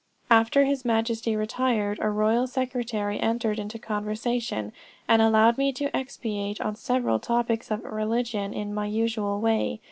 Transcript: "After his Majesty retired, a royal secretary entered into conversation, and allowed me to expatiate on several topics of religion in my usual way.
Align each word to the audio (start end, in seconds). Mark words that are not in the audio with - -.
"After 0.31 0.65
his 0.65 0.83
Majesty 0.83 1.35
retired, 1.35 1.99
a 2.01 2.09
royal 2.09 2.47
secretary 2.47 3.19
entered 3.19 3.59
into 3.59 3.77
conversation, 3.77 4.73
and 5.07 5.21
allowed 5.21 5.59
me 5.59 5.71
to 5.73 5.95
expatiate 5.95 6.59
on 6.59 6.75
several 6.75 7.19
topics 7.19 7.69
of 7.69 7.83
religion 7.83 8.51
in 8.51 8.73
my 8.73 8.87
usual 8.87 9.39
way. 9.39 9.79